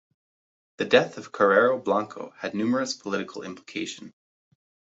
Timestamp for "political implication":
2.95-4.15